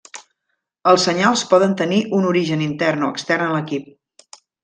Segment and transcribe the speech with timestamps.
[0.91, 4.35] Els senyals poden tenir un origen intern o extern a l'equip.